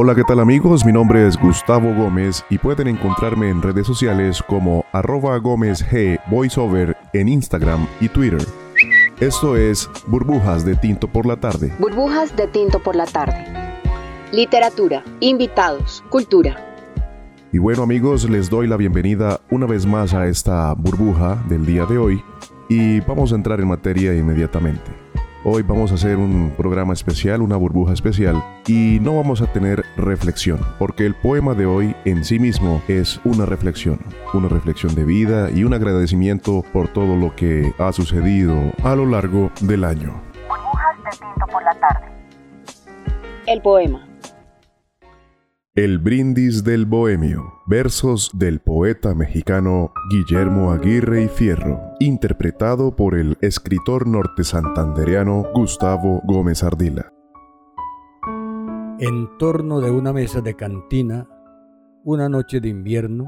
Hola, 0.00 0.14
¿qué 0.14 0.22
tal 0.22 0.38
amigos? 0.38 0.84
Mi 0.84 0.92
nombre 0.92 1.26
es 1.26 1.36
Gustavo 1.36 1.92
Gómez 1.92 2.44
y 2.50 2.58
pueden 2.58 2.86
encontrarme 2.86 3.48
en 3.48 3.60
redes 3.60 3.84
sociales 3.84 4.40
como 4.40 4.84
arroba 4.92 5.36
Gómez 5.38 5.84
G 5.84 6.20
Voiceover 6.30 6.96
en 7.12 7.28
Instagram 7.28 7.84
y 8.00 8.08
Twitter. 8.08 8.38
Esto 9.18 9.56
es 9.56 9.90
Burbujas 10.06 10.64
de 10.64 10.76
Tinto 10.76 11.08
por 11.08 11.26
la 11.26 11.36
Tarde. 11.36 11.72
Burbujas 11.80 12.36
de 12.36 12.46
tinto 12.46 12.78
por 12.78 12.94
la 12.94 13.06
tarde. 13.06 13.44
Literatura, 14.30 15.02
invitados, 15.18 16.04
cultura. 16.10 16.76
Y 17.50 17.58
bueno 17.58 17.82
amigos, 17.82 18.30
les 18.30 18.48
doy 18.48 18.68
la 18.68 18.76
bienvenida 18.76 19.40
una 19.50 19.66
vez 19.66 19.84
más 19.84 20.14
a 20.14 20.28
esta 20.28 20.72
burbuja 20.74 21.42
del 21.48 21.66
día 21.66 21.86
de 21.86 21.98
hoy 21.98 22.22
y 22.68 23.00
vamos 23.00 23.32
a 23.32 23.34
entrar 23.34 23.58
en 23.58 23.66
materia 23.66 24.14
inmediatamente. 24.14 24.92
Hoy 25.44 25.62
vamos 25.62 25.92
a 25.92 25.94
hacer 25.94 26.16
un 26.16 26.52
programa 26.56 26.92
especial, 26.92 27.42
una 27.42 27.56
burbuja 27.56 27.92
especial 27.92 28.42
y 28.66 28.98
no 29.00 29.16
vamos 29.16 29.40
a 29.40 29.46
tener 29.46 29.84
reflexión, 29.96 30.58
porque 30.80 31.06
el 31.06 31.14
poema 31.14 31.54
de 31.54 31.64
hoy 31.64 31.94
en 32.04 32.24
sí 32.24 32.40
mismo 32.40 32.82
es 32.88 33.20
una 33.24 33.46
reflexión, 33.46 34.00
una 34.34 34.48
reflexión 34.48 34.96
de 34.96 35.04
vida 35.04 35.48
y 35.50 35.62
un 35.62 35.74
agradecimiento 35.74 36.64
por 36.72 36.88
todo 36.88 37.14
lo 37.14 37.36
que 37.36 37.72
ha 37.78 37.92
sucedido 37.92 38.52
a 38.82 38.96
lo 38.96 39.06
largo 39.06 39.52
del 39.60 39.84
año. 39.84 40.20
El 43.46 43.62
poema. 43.62 44.07
El 45.78 45.98
brindis 45.98 46.64
del 46.64 46.86
bohemio. 46.86 47.60
Versos 47.66 48.32
del 48.34 48.58
poeta 48.58 49.14
mexicano 49.14 49.92
Guillermo 50.10 50.72
Aguirre 50.72 51.22
y 51.22 51.28
Fierro, 51.28 51.80
interpretado 52.00 52.96
por 52.96 53.14
el 53.14 53.38
escritor 53.42 54.08
norte 54.08 54.42
santandereano 54.42 55.44
Gustavo 55.54 56.20
Gómez 56.24 56.64
Ardila. 56.64 57.12
En 58.98 59.38
torno 59.38 59.80
de 59.80 59.92
una 59.92 60.12
mesa 60.12 60.40
de 60.40 60.56
cantina, 60.56 61.28
una 62.02 62.28
noche 62.28 62.60
de 62.60 62.70
invierno, 62.70 63.26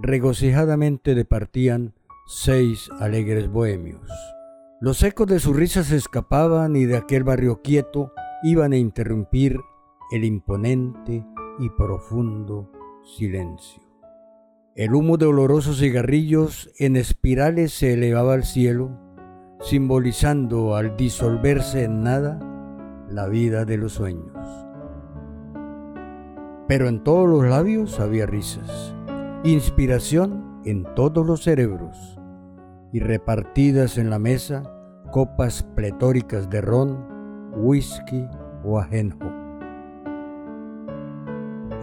regocijadamente 0.00 1.14
departían 1.14 1.94
seis 2.26 2.90
alegres 2.98 3.48
bohemios. 3.48 4.10
Los 4.80 5.00
ecos 5.04 5.28
de 5.28 5.38
sus 5.38 5.54
risas 5.54 5.92
escapaban 5.92 6.74
y 6.74 6.86
de 6.86 6.96
aquel 6.96 7.22
barrio 7.22 7.62
quieto 7.62 8.12
iban 8.42 8.72
a 8.72 8.78
interrumpir 8.78 9.60
el 10.10 10.24
imponente 10.24 11.24
y 11.58 11.70
profundo 11.70 12.70
silencio. 13.04 13.82
El 14.74 14.94
humo 14.94 15.16
de 15.16 15.26
olorosos 15.26 15.80
cigarrillos 15.80 16.70
en 16.78 16.96
espirales 16.96 17.72
se 17.72 17.94
elevaba 17.94 18.34
al 18.34 18.44
cielo, 18.44 18.90
simbolizando 19.60 20.76
al 20.76 20.96
disolverse 20.96 21.84
en 21.84 22.02
nada 22.02 22.38
la 23.08 23.26
vida 23.26 23.64
de 23.64 23.76
los 23.76 23.94
sueños. 23.94 24.36
Pero 26.68 26.88
en 26.88 27.02
todos 27.02 27.28
los 27.28 27.44
labios 27.44 27.98
había 27.98 28.26
risas, 28.26 28.94
inspiración 29.42 30.60
en 30.64 30.84
todos 30.94 31.26
los 31.26 31.42
cerebros, 31.42 32.18
y 32.92 33.00
repartidas 33.00 33.98
en 33.98 34.10
la 34.10 34.18
mesa 34.18 34.62
copas 35.10 35.62
pletóricas 35.62 36.48
de 36.50 36.60
ron, 36.60 37.52
whisky 37.56 38.26
o 38.64 38.78
ajenjo. 38.78 39.27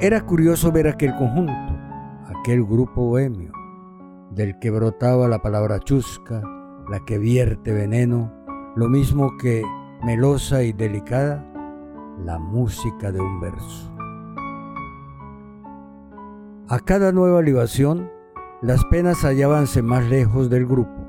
Era 0.01 0.25
curioso 0.25 0.73
ver 0.73 0.89
aquel 0.89 1.15
conjunto, 1.15 1.53
aquel 2.25 2.65
grupo 2.65 3.01
bohemio, 3.05 3.53
del 4.31 4.59
que 4.59 4.69
brotaba 4.69 5.29
la 5.29 5.41
palabra 5.41 5.79
chusca, 5.79 6.41
la 6.89 6.99
que 7.05 7.17
vierte 7.17 7.71
veneno, 7.71 8.29
lo 8.75 8.89
mismo 8.89 9.37
que 9.37 9.63
melosa 10.03 10.63
y 10.63 10.73
delicada, 10.73 11.45
la 12.25 12.37
música 12.37 13.13
de 13.13 13.21
un 13.21 13.39
verso. 13.39 13.89
A 16.67 16.79
cada 16.83 17.13
nueva 17.13 17.41
libación, 17.41 18.11
las 18.61 18.83
penas 18.85 19.23
hallábanse 19.23 19.81
más 19.81 20.03
lejos 20.09 20.49
del 20.49 20.65
grupo 20.65 21.07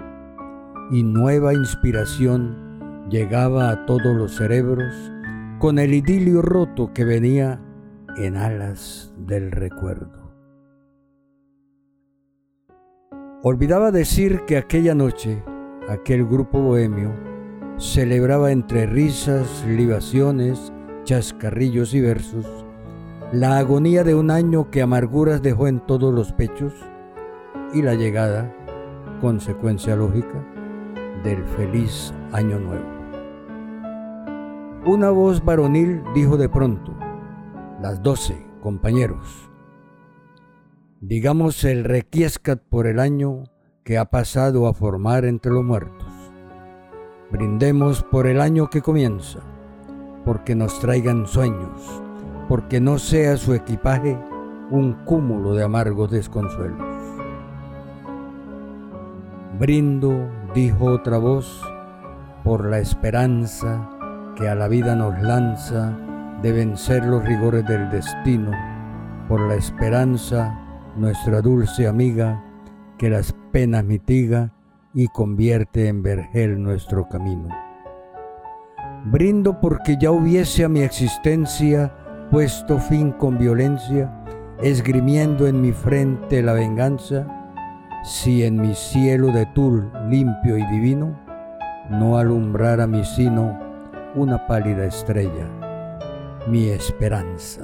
y 0.93 1.03
nueva 1.03 1.55
inspiración 1.55 3.09
llegaba 3.11 3.71
a 3.71 3.85
todos 3.85 4.15
los 4.15 4.37
cerebros 4.37 4.95
con 5.59 5.81
el 5.81 5.93
idilio 5.93 6.41
roto 6.41 6.93
que 6.93 7.05
venía 7.05 7.61
en 8.19 8.37
alas 8.37 9.12
del 9.16 9.50
recuerdo. 9.50 10.32
Olvidaba 13.43 13.91
decir 13.91 14.43
que 14.47 14.56
aquella 14.56 14.94
noche 14.94 15.43
aquel 15.88 16.25
grupo 16.27 16.60
bohemio 16.60 17.12
celebraba 17.78 18.50
entre 18.50 18.87
risas, 18.87 19.65
libaciones, 19.66 20.72
chascarrillos 21.04 21.94
y 21.94 22.00
versos 22.00 22.66
la 23.32 23.59
agonía 23.59 24.04
de 24.04 24.15
un 24.15 24.31
año 24.31 24.71
que 24.71 24.83
amarguras 24.83 25.43
dejó 25.43 25.66
en 25.66 25.81
todos 25.81 26.15
los 26.15 26.33
pechos 26.33 26.72
y 27.75 27.83
la 27.83 27.94
llegada, 27.94 28.54
consecuencia 29.21 29.97
lógica, 29.97 30.47
del 31.25 31.43
feliz 31.44 32.15
año 32.31 32.60
nuevo. 32.60 32.87
Una 34.87 35.10
voz 35.10 35.44
varonil 35.44 36.04
dijo 36.15 36.37
de 36.37 36.48
pronto, 36.48 36.94
las 37.81 38.03
doce, 38.03 38.47
compañeros. 38.63 39.51
Digamos 41.01 41.63
el 41.65 41.85
requiescat 41.85 42.63
por 42.63 42.87
el 42.87 42.99
año 42.99 43.45
que 43.85 43.99
ha 43.99 44.07
pasado 44.07 44.67
a 44.67 44.75
formar 44.75 45.25
entre 45.25 45.53
los 45.53 45.63
muertos. 45.63 46.09
Brindemos 47.31 48.03
por 48.03 48.27
el 48.27 48.41
año 48.41 48.71
que 48.71 48.81
comienza, 48.81 49.41
porque 50.25 50.55
nos 50.55 50.81
traigan 50.81 51.27
sueños, 51.27 52.03
porque 52.49 52.81
no 52.81 52.99
sea 52.99 53.37
su 53.37 53.53
equipaje 53.55 54.19
un 54.71 54.95
cúmulo 55.05 55.55
de 55.55 55.65
amargos 55.65 56.11
desconsuelos. 56.11 56.81
Brindo, 59.59 60.29
dijo 60.55 60.87
otra 60.87 61.19
voz, 61.19 61.63
por 62.43 62.65
la 62.65 62.79
esperanza 62.79 63.91
que 64.37 64.49
a 64.49 64.55
la 64.55 64.69
vida 64.69 64.95
nos 64.95 65.21
lanza 65.21 65.97
de 66.43 66.53
vencer 66.53 67.05
los 67.05 67.25
rigores 67.25 67.67
del 67.67 67.91
destino, 67.91 68.51
por 69.29 69.41
la 69.41 69.55
esperanza, 69.55 70.59
nuestra 70.97 71.41
dulce 71.41 71.87
amiga, 71.87 72.43
que 72.99 73.11
las 73.11 73.35
penas 73.53 73.85
mitiga 73.85 74.53
y 74.95 75.09
convierte 75.09 75.89
en 75.89 76.03
vergel 76.03 76.63
nuestro 76.63 77.09
camino. 77.09 77.49
Brindo 79.05 79.61
porque 79.61 79.97
ya 80.01 80.11
hubiese 80.11 80.65
a 80.65 80.69
mi 80.69 80.81
existencia 80.81 81.93
puesto 82.31 82.79
fin 82.79 83.13
con 83.13 83.39
violencia, 83.39 84.11
esgrimiendo 84.63 85.47
en 85.47 85.61
mi 85.61 85.73
frente 85.73 86.43
la 86.43 86.55
venganza, 86.55 87.27
si 88.05 88.45
en 88.45 88.61
mi 88.61 88.75
cielo 88.75 89.33
de 89.33 89.47
tul 89.47 89.91
limpio 90.09 90.57
y 90.57 90.67
divino 90.67 91.19
no 91.91 92.19
alumbrara 92.19 92.87
mi 92.87 93.05
sino 93.05 93.59
una 94.15 94.47
pálida 94.47 94.87
estrella, 94.87 95.47
mi 96.47 96.69
esperanza. 96.69 97.62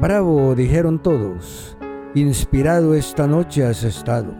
Bravo, 0.00 0.54
dijeron 0.54 1.00
todos, 1.00 1.78
inspirado 2.14 2.94
esta 2.94 3.26
noche 3.26 3.64
has 3.64 3.84
estado, 3.84 4.34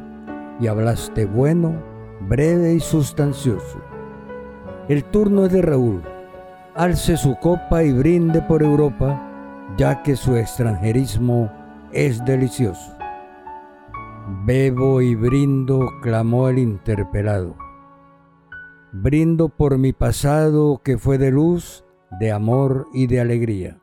y 0.60 0.66
hablaste 0.66 1.26
bueno, 1.26 1.80
breve 2.20 2.74
y 2.74 2.80
sustancioso. 2.80 3.80
El 4.88 5.04
turno 5.04 5.46
es 5.46 5.52
de 5.52 5.62
Raúl, 5.62 6.02
alce 6.74 7.16
su 7.16 7.36
copa 7.36 7.84
y 7.84 7.92
brinde 7.92 8.42
por 8.42 8.62
Europa, 8.62 9.20
ya 9.76 10.02
que 10.02 10.16
su 10.16 10.36
extranjerismo 10.36 11.50
es 11.92 12.24
delicioso. 12.24 12.96
Bebo 14.44 15.00
y 15.00 15.14
brindo, 15.14 15.88
clamó 16.02 16.48
el 16.48 16.58
interpelado. 16.58 17.56
Brindo 18.92 19.48
por 19.48 19.78
mi 19.78 19.92
pasado 19.92 20.80
que 20.82 20.98
fue 20.98 21.18
de 21.18 21.30
luz, 21.30 21.83
de 22.18 22.32
amor 22.32 22.88
y 22.92 23.06
de 23.06 23.20
alegría, 23.20 23.80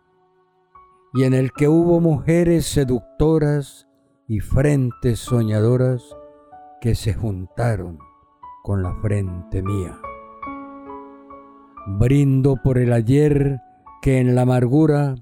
y 1.14 1.24
en 1.24 1.34
el 1.34 1.52
que 1.52 1.68
hubo 1.68 2.00
mujeres 2.00 2.66
seductoras 2.66 3.88
y 4.28 4.40
frentes 4.40 5.20
soñadoras 5.20 6.16
que 6.80 6.96
se 6.96 7.14
juntaron 7.14 8.00
con 8.64 8.82
la 8.82 8.96
frente 9.02 9.62
mía. 9.62 10.00
Brindo 11.88 12.58
por 12.64 12.78
el 12.78 12.94
ayer 12.94 13.60
que 14.02 14.20
en 14.20 14.36
la 14.36 14.44
amargura 14.44 15.16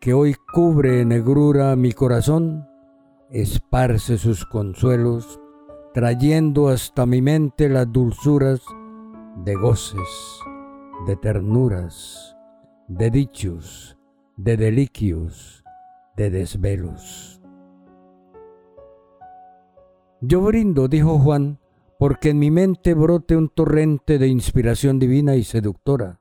que 0.00 0.12
hoy 0.12 0.34
cubre 0.52 1.04
negrura 1.04 1.74
mi 1.76 1.92
corazón, 1.92 2.68
esparce 3.30 4.16
sus 4.16 4.44
consuelos, 4.46 5.40
trayendo 5.92 6.68
hasta 6.68 7.04
mi 7.04 7.20
mente 7.20 7.68
las 7.68 7.90
dulzuras 7.92 8.62
de 9.44 9.54
goces, 9.54 10.40
de 11.06 11.16
ternuras, 11.16 12.37
de 12.88 13.10
dichos, 13.10 13.98
de 14.38 14.56
deliquios, 14.56 15.62
de 16.16 16.30
desvelos. 16.30 17.42
Yo 20.22 20.40
brindo, 20.40 20.88
dijo 20.88 21.18
Juan, 21.18 21.58
porque 21.98 22.30
en 22.30 22.38
mi 22.38 22.50
mente 22.50 22.94
brote 22.94 23.36
un 23.36 23.50
torrente 23.50 24.18
de 24.18 24.28
inspiración 24.28 24.98
divina 24.98 25.36
y 25.36 25.44
seductora, 25.44 26.20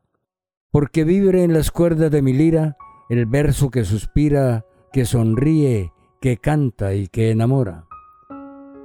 porque 0.70 1.06
vibre 1.06 1.46
en 1.46 1.54
las 1.54 1.72
cuerdas 1.72 2.12
de 2.12 2.22
mi 2.22 2.34
lira 2.34 2.76
el 3.10 3.26
verso 3.26 3.72
que 3.72 3.86
suspira, 3.86 4.66
que 4.92 5.06
sonríe, 5.06 5.94
que 6.20 6.36
canta 6.36 6.94
y 6.94 7.08
que 7.08 7.32
enamora. 7.32 7.88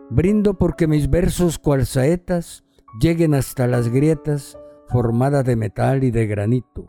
Brindo 0.08 0.55
porque 0.55 0.87
mis 0.87 1.11
versos 1.11 1.58
cual 1.58 1.84
saetas 1.84 2.64
lleguen 3.00 3.34
hasta 3.34 3.67
las 3.67 3.88
grietas 3.88 4.56
formadas 4.88 5.44
de 5.44 5.56
metal 5.56 6.05
y 6.05 6.12
de 6.12 6.26
granito, 6.29 6.87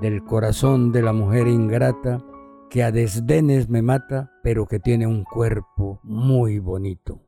del 0.00 0.24
corazón 0.24 0.92
de 0.92 1.02
la 1.02 1.12
mujer 1.12 1.46
ingrata 1.46 2.24
que 2.70 2.82
a 2.82 2.92
desdenes 2.92 3.68
me 3.68 3.82
mata, 3.82 4.32
pero 4.42 4.66
que 4.66 4.78
tiene 4.78 5.06
un 5.06 5.24
cuerpo 5.24 6.00
muy 6.02 6.58
bonito. 6.58 7.20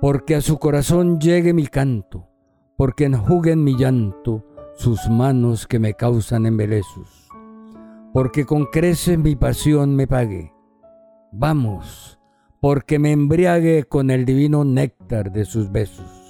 Porque 0.00 0.34
a 0.34 0.40
su 0.40 0.58
corazón 0.58 1.20
llegue 1.20 1.52
mi 1.52 1.66
canto, 1.66 2.28
porque 2.76 3.04
enjuguen 3.04 3.62
mi 3.62 3.76
llanto 3.76 4.44
sus 4.74 5.08
manos 5.08 5.66
que 5.66 5.78
me 5.78 5.94
causan 5.94 6.46
embelezos, 6.46 7.28
porque 8.12 8.46
con 8.46 8.66
creces 8.66 9.18
mi 9.18 9.36
pasión 9.36 9.94
me 9.94 10.06
pague. 10.06 10.52
Vamos, 11.30 12.18
porque 12.60 12.98
me 12.98 13.12
embriague 13.12 13.84
con 13.84 14.10
el 14.10 14.24
divino 14.24 14.64
néctar 14.64 15.30
de 15.30 15.44
sus 15.44 15.70
besos 15.70 16.21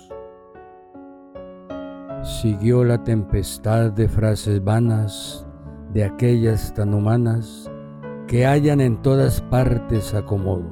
Siguió 2.23 2.85
la 2.85 3.03
tempestad 3.03 3.91
de 3.91 4.09
frases 4.09 4.63
vanas, 4.63 5.45
de 5.93 6.05
aquellas 6.05 6.73
tan 6.73 6.95
humanas 6.95 7.69
que 8.29 8.47
hallan 8.47 8.81
en 8.81 9.03
todas 9.03 9.41
partes 9.43 10.15
acomodo. 10.15 10.71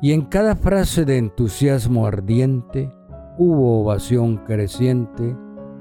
Y 0.00 0.12
en 0.12 0.22
cada 0.22 0.56
frase 0.56 1.04
de 1.04 1.18
entusiasmo 1.18 2.06
ardiente 2.06 2.90
hubo 3.38 3.82
ovación 3.82 4.38
creciente 4.38 5.36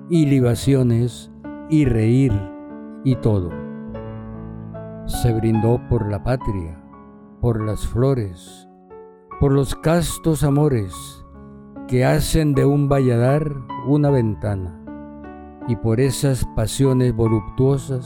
y 0.10 0.26
libaciones 0.26 1.32
y 1.70 1.86
reír 1.86 2.34
y 3.06 3.16
todo. 3.16 3.50
Se 5.06 5.32
brindó 5.34 5.80
por 5.88 6.12
la 6.12 6.22
patria, 6.22 6.84
por 7.40 7.64
las 7.64 7.88
flores, 7.88 8.68
por 9.40 9.54
los 9.54 9.74
castos 9.76 10.44
amores, 10.44 11.25
que 11.88 12.04
hacen 12.04 12.56
de 12.56 12.66
un 12.66 12.90
valladar 12.90 13.54
una 13.86 14.10
ventana, 14.10 14.82
y 15.68 15.76
por 15.76 16.00
esas 16.00 16.46
pasiones 16.56 17.14
voluptuosas 17.16 18.06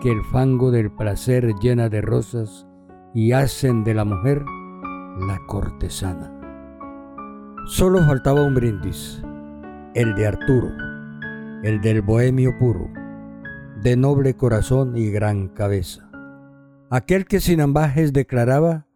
que 0.00 0.10
el 0.10 0.22
fango 0.24 0.70
del 0.70 0.90
placer 0.90 1.52
llena 1.60 1.88
de 1.88 2.00
rosas 2.00 2.66
y 3.14 3.32
hacen 3.32 3.84
de 3.84 3.94
la 3.94 4.04
mujer 4.04 4.42
la 5.26 5.38
cortesana. 5.46 6.32
Solo 7.66 7.98
faltaba 8.00 8.44
un 8.44 8.54
brindis, 8.54 9.22
el 9.94 10.14
de 10.14 10.26
Arturo, 10.26 10.70
el 11.62 11.80
del 11.82 12.00
bohemio 12.00 12.58
puro, 12.58 12.88
de 13.82 13.96
noble 13.96 14.34
corazón 14.34 14.96
y 14.96 15.10
gran 15.10 15.48
cabeza, 15.48 16.10
aquel 16.90 17.26
que 17.26 17.40
sin 17.40 17.60
ambajes 17.60 18.12
declaraba 18.12 18.86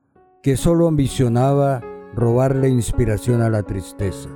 que 0.43 0.57
solo 0.57 0.89
ambicionaba 0.89 1.83
robarle 2.17 2.71
inspiración 2.71 3.43
a 3.43 3.51
la 3.51 3.63
tristeza. 3.63 4.31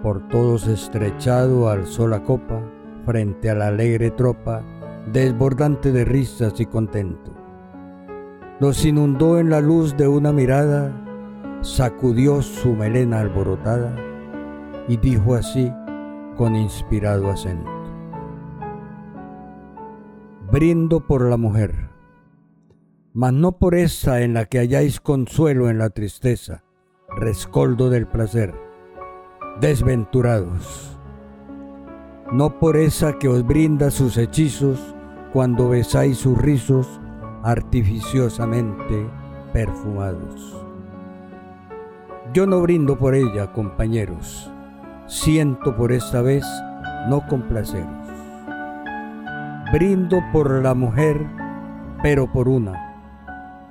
Por 0.00 0.28
todos 0.28 0.68
estrechado 0.68 1.68
alzó 1.68 2.06
la 2.06 2.22
copa 2.22 2.62
frente 3.04 3.50
a 3.50 3.54
la 3.56 3.66
alegre 3.66 4.12
tropa, 4.12 4.62
desbordante 5.12 5.90
de 5.90 6.04
risas 6.04 6.58
y 6.60 6.66
contento. 6.66 7.34
Los 8.60 8.84
inundó 8.84 9.40
en 9.40 9.50
la 9.50 9.60
luz 9.60 9.96
de 9.96 10.06
una 10.06 10.32
mirada, 10.32 10.92
sacudió 11.62 12.42
su 12.42 12.74
melena 12.74 13.18
alborotada 13.18 13.96
y 14.86 14.98
dijo 14.98 15.34
así 15.34 15.72
con 16.36 16.54
inspirado 16.54 17.28
acento. 17.28 17.70
Brindo 20.52 21.00
por 21.00 21.28
la 21.28 21.36
mujer 21.36 21.89
mas 23.12 23.32
no 23.32 23.52
por 23.52 23.74
esa 23.74 24.20
en 24.22 24.34
la 24.34 24.44
que 24.44 24.58
halláis 24.58 25.00
consuelo 25.00 25.68
en 25.68 25.78
la 25.78 25.90
tristeza, 25.90 26.62
rescoldo 27.16 27.90
del 27.90 28.06
placer. 28.06 28.54
Desventurados, 29.60 30.98
no 32.32 32.58
por 32.58 32.76
esa 32.76 33.18
que 33.18 33.28
os 33.28 33.44
brinda 33.44 33.90
sus 33.90 34.16
hechizos 34.16 34.94
cuando 35.32 35.68
besáis 35.68 36.18
sus 36.18 36.38
rizos 36.38 37.00
artificiosamente 37.42 39.10
perfumados. 39.52 40.64
Yo 42.32 42.46
no 42.46 42.60
brindo 42.60 42.96
por 42.96 43.16
ella, 43.16 43.52
compañeros, 43.52 44.50
siento 45.06 45.76
por 45.76 45.90
esta 45.90 46.22
vez 46.22 46.46
no 47.08 47.26
complaceros. 47.26 47.88
Brindo 49.72 50.20
por 50.32 50.62
la 50.62 50.74
mujer, 50.74 51.26
pero 52.02 52.30
por 52.30 52.48
una 52.48 52.89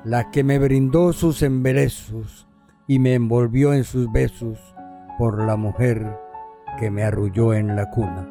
la 0.04 0.32
que 0.32 0.44
me 0.46 0.60
brindó 0.60 1.12
sus 1.12 1.42
embelezos 1.42 2.48
y 2.88 3.00
me 3.00 3.16
envolvió 3.16 3.74
en 3.74 3.84
sus 3.84 4.10
besos 4.12 4.58
por 5.18 5.44
la 5.44 5.58
mujer 5.58 6.18
que 6.80 6.90
me 6.90 7.04
arrulló 7.04 7.54
en 7.54 7.76
la 7.76 7.90
cuna. 7.90 8.28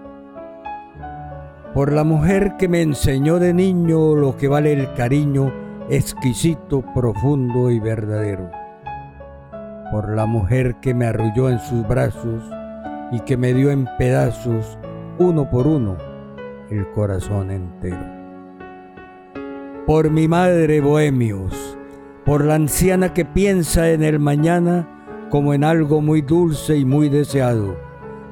Por 1.75 1.93
la 1.93 2.05
mujer 2.05 2.57
que 2.57 2.69
me 2.69 2.81
enseñó 2.81 3.39
de 3.39 3.53
niño 3.53 4.15
lo 4.15 4.37
que 4.37 4.49
vale 4.49 4.73
el 4.73 4.95
cariño 4.95 5.53
exquisito, 5.91 6.83
profundo 6.95 7.71
y 7.71 7.79
verdadero. 7.79 8.51
Por 9.93 10.15
la 10.17 10.25
mujer 10.25 10.77
que 10.81 10.95
me 10.95 11.07
arrulló 11.07 11.51
en 11.51 11.59
sus 11.61 11.87
brazos 11.87 12.43
y 13.13 13.21
que 13.21 13.37
me 13.37 13.53
dio 13.53 13.71
en 13.71 13.87
pedazos, 13.99 14.79
uno 15.19 15.51
por 15.51 15.67
uno, 15.67 15.97
el 16.71 16.91
corazón 16.93 17.51
entero 17.51 18.18
por 19.89 20.11
mi 20.11 20.29
madre 20.29 20.83
bohemios, 20.83 21.79
por 22.27 22.45
la 22.45 22.57
anciana 22.57 23.15
que 23.15 23.25
piensa 23.25 23.91
en 23.91 24.03
el 24.03 24.19
mañana 24.19 24.87
como 25.31 25.55
en 25.55 25.65
algo 25.65 26.03
muy 26.03 26.21
dulce 26.21 26.77
y 26.77 26.85
muy 26.85 27.09
deseado, 27.09 27.75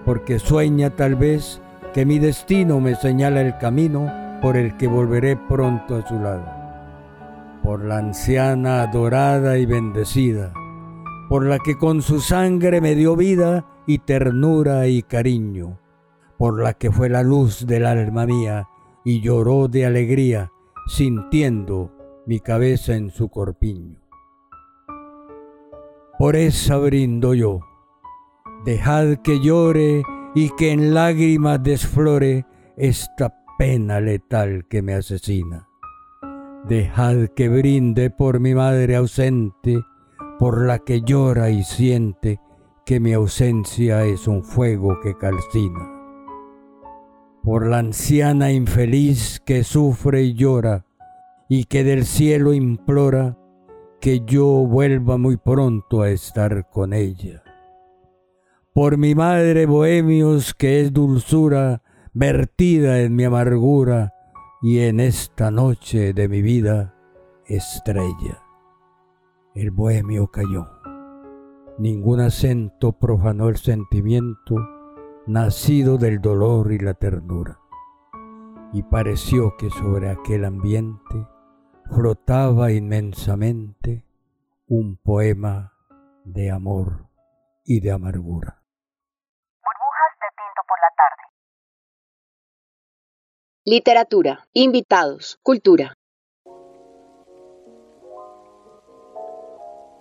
porque 0.04 0.38
sueña 0.38 0.90
tal 0.90 1.14
vez 1.14 1.62
que 1.94 2.04
mi 2.04 2.18
destino 2.18 2.78
me 2.78 2.94
señala 2.94 3.40
el 3.40 3.56
camino 3.56 4.12
por 4.42 4.58
el 4.58 4.76
que 4.76 4.86
volveré 4.86 5.34
pronto 5.34 5.96
a 5.96 6.06
su 6.06 6.16
lado. 6.16 6.44
Por 7.62 7.86
la 7.86 8.00
anciana 8.00 8.82
adorada 8.82 9.56
y 9.56 9.64
bendecida, 9.64 10.52
por 11.30 11.46
la 11.46 11.58
que 11.58 11.78
con 11.78 12.02
su 12.02 12.20
sangre 12.20 12.82
me 12.82 12.94
dio 12.94 13.16
vida 13.16 13.64
y 13.86 14.00
ternura 14.00 14.88
y 14.88 15.02
cariño, 15.02 15.80
por 16.36 16.62
la 16.62 16.74
que 16.74 16.92
fue 16.92 17.08
la 17.08 17.22
luz 17.22 17.66
del 17.66 17.86
alma 17.86 18.26
mía 18.26 18.68
y 19.06 19.22
lloró 19.22 19.68
de 19.68 19.86
alegría 19.86 20.52
sintiendo 20.86 21.90
mi 22.26 22.40
cabeza 22.40 22.94
en 22.94 23.10
su 23.10 23.28
corpiño. 23.28 24.00
Por 26.18 26.36
esa 26.36 26.78
brindo 26.78 27.34
yo, 27.34 27.60
dejad 28.64 29.16
que 29.22 29.40
llore 29.40 30.02
y 30.34 30.50
que 30.56 30.72
en 30.72 30.94
lágrimas 30.94 31.62
desflore 31.62 32.46
esta 32.76 33.34
pena 33.58 34.00
letal 34.00 34.66
que 34.68 34.82
me 34.82 34.94
asesina. 34.94 35.68
Dejad 36.68 37.28
que 37.34 37.48
brinde 37.48 38.10
por 38.10 38.40
mi 38.40 38.54
madre 38.54 38.96
ausente, 38.96 39.84
por 40.38 40.66
la 40.66 40.78
que 40.78 41.02
llora 41.02 41.50
y 41.50 41.62
siente 41.64 42.40
que 42.84 42.98
mi 43.00 43.12
ausencia 43.12 44.04
es 44.04 44.26
un 44.26 44.42
fuego 44.42 45.00
que 45.00 45.16
calcina 45.16 45.95
por 47.46 47.64
la 47.68 47.78
anciana 47.78 48.50
infeliz 48.50 49.38
que 49.38 49.62
sufre 49.62 50.22
y 50.24 50.34
llora 50.34 50.84
y 51.48 51.66
que 51.66 51.84
del 51.84 52.04
cielo 52.04 52.52
implora 52.52 53.38
que 54.00 54.22
yo 54.26 54.44
vuelva 54.66 55.16
muy 55.16 55.36
pronto 55.36 56.02
a 56.02 56.10
estar 56.10 56.68
con 56.68 56.92
ella. 56.92 57.44
Por 58.74 58.98
mi 58.98 59.14
madre 59.14 59.66
bohemios 59.66 60.54
que 60.54 60.80
es 60.80 60.92
dulzura 60.92 61.84
vertida 62.12 63.02
en 63.02 63.14
mi 63.14 63.22
amargura 63.22 64.12
y 64.60 64.80
en 64.80 64.98
esta 64.98 65.52
noche 65.52 66.14
de 66.14 66.28
mi 66.28 66.42
vida 66.42 66.96
estrella. 67.46 68.42
El 69.54 69.70
bohemio 69.70 70.32
cayó. 70.32 70.66
Ningún 71.78 72.18
acento 72.18 72.90
profanó 72.98 73.48
el 73.48 73.56
sentimiento 73.56 74.56
nacido 75.26 75.98
del 75.98 76.20
dolor 76.20 76.72
y 76.72 76.78
la 76.78 76.94
ternura. 76.94 77.58
Y 78.72 78.82
pareció 78.82 79.56
que 79.56 79.70
sobre 79.70 80.10
aquel 80.10 80.44
ambiente 80.44 81.26
flotaba 81.90 82.72
inmensamente 82.72 84.04
un 84.66 84.96
poema 84.96 85.72
de 86.24 86.50
amor 86.50 87.08
y 87.64 87.80
de 87.80 87.92
amargura. 87.92 88.62
Burbujas 89.62 90.12
de 90.20 90.28
tinto 90.36 90.62
por 90.66 90.78
la 90.80 90.90
tarde. 90.96 91.22
Literatura, 93.64 94.48
invitados, 94.52 95.38
cultura. 95.42 95.94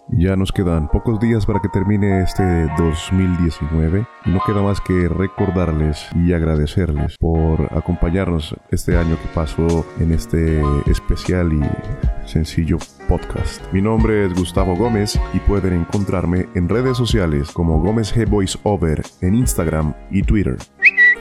Ya 0.10 0.36
nos 0.36 0.52
quedan 0.52 0.88
pocos 0.88 1.20
días 1.20 1.46
para 1.48 1.60
que 1.60 1.70
termine 1.70 2.22
este 2.22 2.68
2019 2.78 4.06
y 4.26 4.30
no 4.30 4.40
queda 4.46 4.62
más 4.62 4.80
que 4.80 5.10
recordarles 5.10 6.08
y 6.16 6.34
agradecerles 6.34 7.18
por 7.18 7.76
acompañarnos 7.76 8.56
este 8.70 8.98
año 8.98 9.18
que 9.20 9.28
pasó 9.34 9.86
en 10.00 10.12
este 10.14 10.62
especial 10.86 11.54
y 11.54 12.28
sencillo 12.28 12.78
podcast. 13.10 13.64
Mi 13.74 13.82
nombre 13.82 14.26
es 14.26 14.36
Gustavo 14.36 14.76
Gómez 14.76 15.20
y 15.34 15.40
pueden 15.40 15.74
encontrarme 15.74 16.50
en 16.54 16.70
redes 16.70 16.98
sociales 16.98 17.52
como 17.52 17.80
Gómez 17.80 18.16
G 18.16 18.30
Voice 18.30 18.60
Over 18.62 19.02
en 19.22 19.34
Instagram 19.34 19.96
y 20.12 20.22
Twitter. 20.22 20.58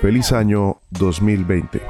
Feliz 0.02 0.30
año 0.32 0.76
2020. 0.90 1.80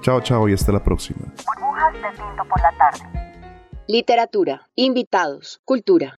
Chao, 0.00 0.20
chao 0.22 0.48
y 0.48 0.54
hasta 0.54 0.72
la 0.72 0.82
próxima. 0.82 1.26
Burbujas 1.46 1.92
de 1.92 2.44
por 2.48 2.60
la 2.60 2.72
tarde. 2.78 3.05
Literatura, 3.88 4.68
invitados, 4.74 5.60
cultura. 5.64 6.12